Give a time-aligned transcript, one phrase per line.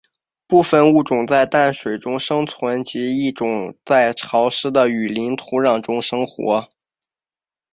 [0.47, 6.71] 部分物种在淡水生存及一种在潮湿的雨林土壤中生活。